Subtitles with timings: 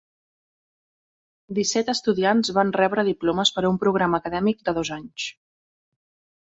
[1.57, 5.33] Disset estudiants van rebre diplomes per un programa acadèmic de dos anys.